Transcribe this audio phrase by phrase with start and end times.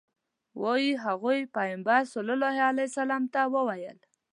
[0.61, 3.97] وایي هغوی پیغمبر صلی الله علیه وسلم ته وویل.